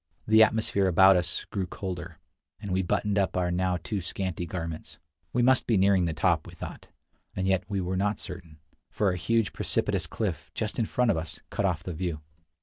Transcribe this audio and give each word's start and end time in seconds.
The 0.25 0.41
atmosphere 0.41 0.87
about 0.87 1.15
us 1.15 1.45
grew 1.51 1.67
colder, 1.67 2.17
and 2.59 2.71
we 2.71 2.81
buttoned 2.81 3.19
up 3.19 3.37
our 3.37 3.51
now 3.51 3.77
too 3.77 4.01
scanty 4.01 4.47
garments. 4.47 4.97
We 5.31 5.43
must 5.43 5.67
be 5.67 5.77
nearing 5.77 6.05
the 6.05 6.11
top, 6.13 6.47
we 6.47 6.55
thought, 6.55 6.87
and 7.35 7.45
yet 7.45 7.65
we 7.69 7.81
were 7.81 7.95
not 7.97 8.19
certain, 8.19 8.57
for 8.89 9.11
a 9.11 9.15
huge, 9.15 9.53
precipitous 9.53 10.07
cliff, 10.07 10.49
just 10.55 10.79
in 10.79 10.87
front 10.87 11.11
of 11.11 11.17
us, 11.17 11.39
cut 11.51 11.65
off 11.65 11.83
the 11.83 11.93
view. 11.93 12.19